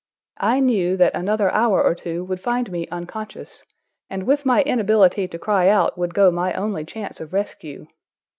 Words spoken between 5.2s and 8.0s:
to cry out would go my only chance of rescue.